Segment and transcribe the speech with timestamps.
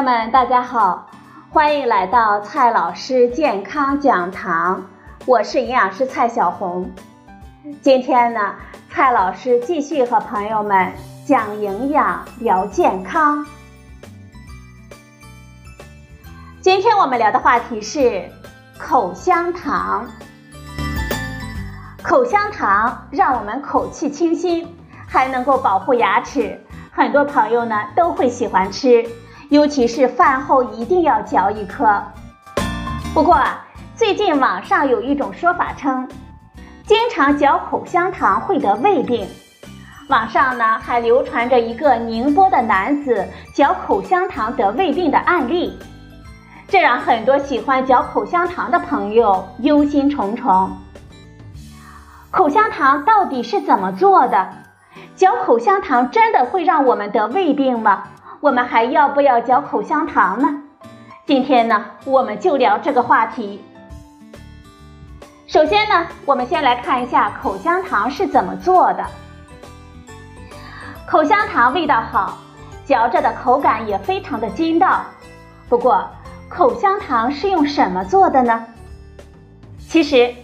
[0.00, 1.10] 友们，大家好，
[1.50, 4.82] 欢迎来到蔡老师健康讲堂，
[5.26, 6.90] 我是营养师蔡小红。
[7.82, 8.54] 今天呢，
[8.88, 10.90] 蔡老师继续和朋友们
[11.26, 13.44] 讲营养、聊健康。
[16.62, 18.26] 今天我们聊的话题是
[18.78, 20.08] 口香糖。
[22.02, 24.66] 口香糖让我们口气清新，
[25.06, 26.58] 还能够保护牙齿，
[26.90, 29.06] 很多朋友呢都会喜欢吃。
[29.50, 32.00] 尤其是饭后一定要嚼一颗。
[33.12, 33.36] 不过，
[33.96, 36.08] 最近网上有一种说法称，
[36.86, 39.26] 经常嚼口香糖会得胃病。
[40.08, 45.76] 网上呢还流传着一个宁波的男子嚼口香糖得胃病的案例，
[46.68, 50.70] 这让很多喜欢嚼口香糖的朋友忧心忡忡。
[52.30, 54.48] 口香糖到底是怎么做的？
[55.16, 58.04] 嚼口香糖真的会让我们得胃病吗？
[58.40, 60.62] 我们还要不要嚼口香糖呢？
[61.26, 63.62] 今天呢，我们就聊这个话题。
[65.46, 69.04] 首先呢，我们先来看一下口香糖是怎么做的。
[71.06, 72.38] 口香糖味道好，
[72.86, 75.02] 嚼着的口感也非常的筋道。
[75.68, 76.08] 不过，
[76.48, 78.64] 口香糖是用什么做的呢？
[79.78, 80.34] 其实，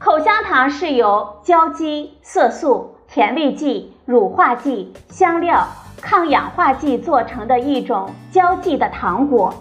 [0.00, 5.68] 口香糖是由胶基、色素、甜味剂、乳化剂、香料。
[6.00, 9.52] 抗氧化剂做成的一种胶剂的糖果。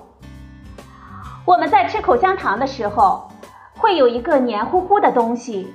[1.46, 3.32] 我们在吃口香糖的时候，
[3.76, 5.74] 会有一个黏糊糊的东西，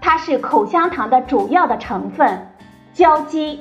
[0.00, 2.48] 它是口香糖的主要的成分——
[2.94, 3.60] 胶基。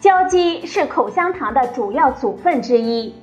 [0.00, 3.14] 胶基是口香糖的主要组分之一，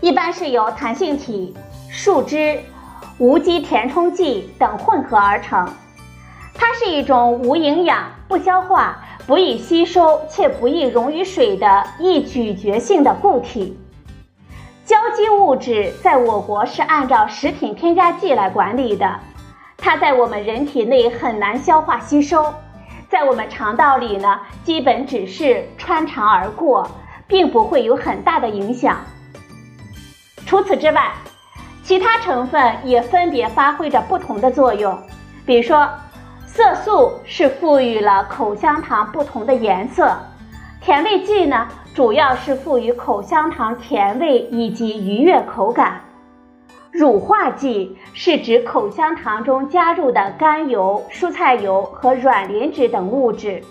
[0.00, 1.54] 一般是由弹性体、
[1.90, 2.60] 树脂、
[3.18, 5.68] 无机填充剂等混合而成。
[6.58, 8.98] 它是一种无营养、不消化。
[9.26, 13.78] 不易吸收且不易溶于水的易咀嚼性的固体，
[14.86, 19.20] 胶基物质在我国是按照食品添加剂来管理的，
[19.76, 22.54] 它在我们人体内很难消化吸收，
[23.10, 26.90] 在我们肠道里呢，基本只是穿肠而过，
[27.26, 28.96] 并不会有很大的影响。
[30.46, 31.12] 除此之外，
[31.82, 34.98] 其他成分也分别发挥着不同的作用，
[35.44, 35.86] 比如说。
[36.58, 40.10] 色素是赋予了口香糖不同的颜色，
[40.80, 46.00] 甜味剂呢，主要是赋予口香糖甜味以及愉悦口感。
[46.90, 53.62] 乳化剂是指口香糖中加入的甘油、蔬菜油和软磷脂等物质，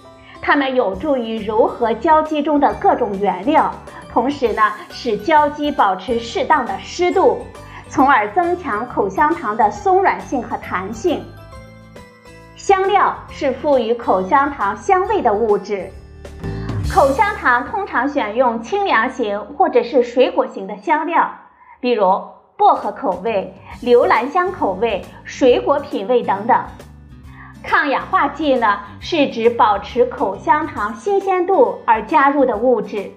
[0.41, 3.69] 它们有助于柔和胶基中的各种原料，
[4.13, 7.39] 同时呢，使胶基保持适当的湿度，
[7.89, 11.21] 从而增强口香糖的松软性和弹性。
[12.67, 15.89] 香料是赋予口香糖香味的物质。
[16.94, 21.33] 口香糖通常选用清凉型或者是水果型的香料，
[21.79, 22.03] 比如
[22.57, 26.61] 薄荷口味、留兰香口味、水果品味等等。
[27.63, 33.09] 抗氧化剂呢，是指保持口香糖新鲜度而加入的物质。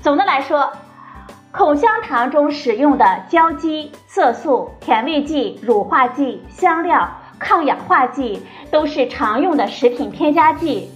[0.00, 0.72] 总的来说，
[1.52, 7.08] 口香糖中使用的胶基、色素、甜味剂、乳化剂、香料。
[7.38, 10.90] 抗氧化剂都是常用的食品添加剂，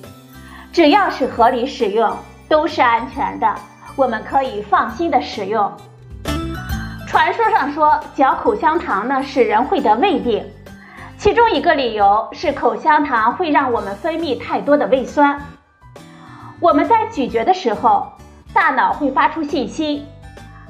[0.72, 2.16] 只要是合理使用，
[2.48, 3.54] 都是安全的，
[3.96, 5.70] 我们可以放心的使用。
[7.06, 10.44] 传说上说嚼口香糖呢使人会得胃病，
[11.16, 15.40] 其中一个理由是口香糖会让我们分泌太多的胃酸。
[16.60, 18.12] 我们在咀嚼的时候，
[18.52, 20.04] 大脑会发出信息，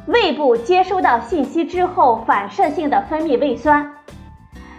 [0.06, 3.94] 胃部接收到信息之后，反射性的分泌胃酸。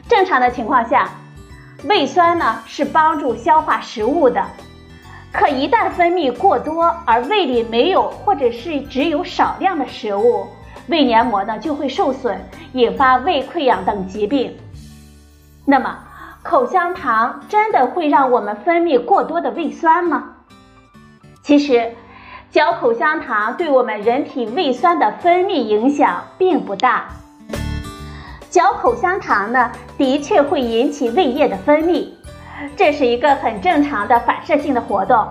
[0.09, 1.07] 正常的情况下，
[1.83, 4.43] 胃酸呢是帮助消化食物的，
[5.31, 10.47] 可一旦分泌过多，而胃里没有或者是只有少量的食物，
[10.87, 12.41] 胃黏膜呢就会受损，
[12.73, 14.57] 引发胃溃疡等疾病。
[15.63, 15.99] 那么，
[16.41, 20.33] 口香糖真的会让我们分泌过多的胃酸吗？
[21.43, 21.93] 其实，
[22.49, 27.09] 嚼口香糖对我们人体胃酸的分泌影响并不大。
[28.49, 32.07] 嚼口香糖呢，的确会引起胃液的分泌，
[32.75, 35.27] 这是一个很正常的反射性的活动。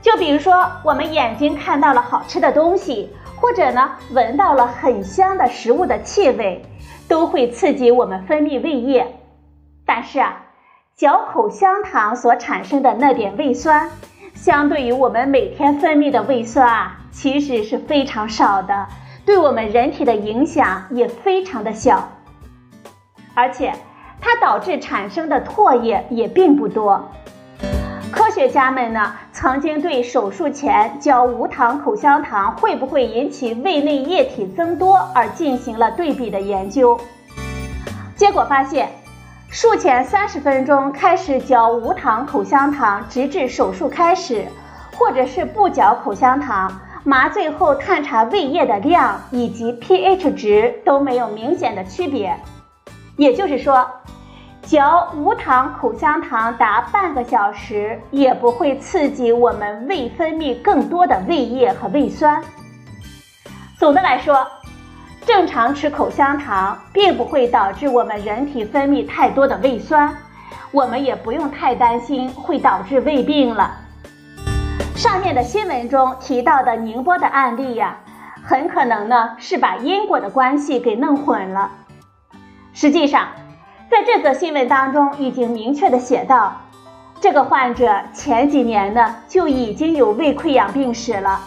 [0.00, 6.64] 就比如说，我们眼睛看到了好吃的东西，或者呢闻到了很香的食物的气味，
[7.08, 9.18] 都会刺激我们分泌胃液。
[9.84, 10.40] 但是啊，
[10.94, 13.90] 嚼口香糖所产生的那点胃酸，
[14.34, 18.86] 相对于我们每天分泌的胃酸啊，其实是非常少的，
[19.26, 22.08] 对我们人体的影响也非常的小。
[23.40, 23.72] 而且，
[24.20, 27.10] 它导致产生的唾液也并不多。
[28.12, 37.00] 科学家们呢，曾经对手术前嚼无糖口香糖会不会引起胃内液体增多而进行了对比的研究。
[38.14, 38.90] 结果发现，
[39.48, 44.44] 术前三十分钟开始嚼无糖口香糖，直至手术开始，
[44.98, 52.38] 或者是不嚼口香糖，麻醉后探查胃液的量以及 pH 值都没有明显的区别。
[53.20, 53.86] 也就是说。
[54.62, 62.40] 嚼无糖口香糖达半个小时，也不会刺激我们胃分泌更多的胃液和胃酸。
[63.78, 64.46] 总的来说，
[65.26, 70.14] 正常吃口香糖并不会导致我们人体分泌太多的胃酸，
[70.70, 73.76] 我们也不用太担心会导致胃病了。
[74.94, 77.96] 上面的新闻中提到的宁波的案例呀，
[78.44, 81.72] 很可能呢是把因果的关系给弄混了。
[82.80, 83.28] 实际上。
[83.90, 86.62] 在这则新闻当中，已经明确的写到，
[87.20, 91.38] 这个患者前几年呢就已经有胃溃疡病史了，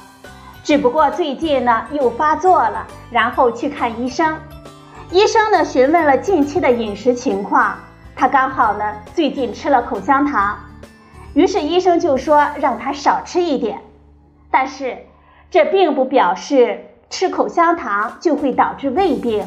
[0.63, 4.38] 只不过最近呢又发作了，然后去看医生，
[5.09, 7.80] 医生呢询问了近期的饮食情况，
[8.15, 10.56] 他刚好呢最近吃了口香糖，
[11.33, 13.80] 于是医生就说让他少吃一点，
[14.51, 15.00] 但是
[15.50, 19.44] 这并不表示吃口香糖就会导致胃病。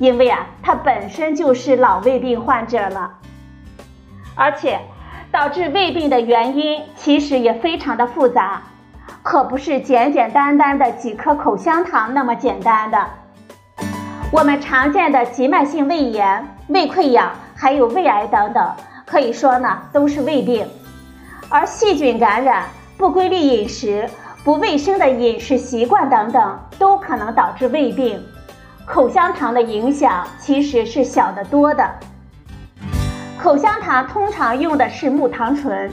[0.00, 3.10] 因为啊，他本身就是老胃病患者了，
[4.34, 4.80] 而且
[5.30, 8.62] 导致胃病的原因其实也非常的复杂，
[9.22, 13.06] 可不是简简单单的几颗口香糖那么简单的。
[14.32, 18.72] 我们常见的急慢性胃炎、胃溃疡，还有胃癌等等，
[19.04, 20.66] 可以说呢都是胃病，
[21.50, 22.64] 而细菌感染、
[22.96, 24.08] 不规律饮食、
[24.44, 28.18] 不卫生的饮食习惯等等，都可能导致胃病。
[28.92, 31.88] 口香糖的影响其实是小得多的。
[33.38, 35.88] 口香糖通常用的是木糖醇，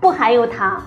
[0.00, 0.82] 不含有糖。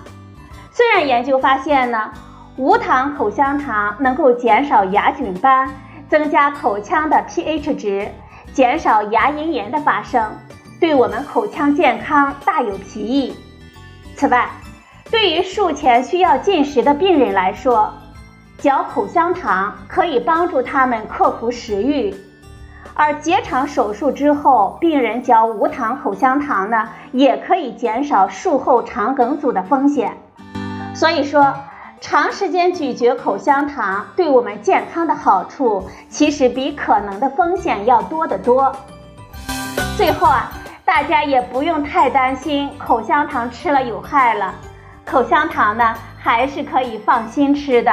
[0.72, 2.10] 虽然研究发现呢，
[2.56, 5.70] 无糖口香糖能够减少牙菌斑，
[6.08, 8.08] 增加口腔的 pH 值，
[8.52, 10.36] 减少牙龈炎的发生，
[10.80, 13.36] 对我们口腔健康大有裨益。
[14.16, 14.50] 此外，
[15.12, 17.94] 对于术前需要进食的病人来说，
[18.62, 22.14] 嚼口香糖可以帮助他们克服食欲，
[22.94, 30.16] 而结肠手术之后，病人嚼无糖口香糖呢，也可以减少术后肠梗阻的风险。
[30.94, 31.52] 所以说，
[32.00, 38.72] 长时间咀嚼口香糖对我们健康的好处，其实比可能的风险要多得多。
[39.96, 40.52] 最后啊，
[40.84, 44.54] 大家也不用太担心口香糖吃了有害了，
[45.04, 47.92] 口香糖呢还是可以放心吃的。